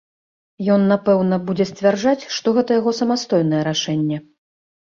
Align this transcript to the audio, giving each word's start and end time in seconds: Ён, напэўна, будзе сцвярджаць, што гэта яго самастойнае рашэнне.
Ён, 0.75 0.85
напэўна, 0.91 1.39
будзе 1.49 1.67
сцвярджаць, 1.71 2.27
што 2.39 2.47
гэта 2.57 2.81
яго 2.81 2.97
самастойнае 3.01 3.61
рашэнне. 3.73 4.17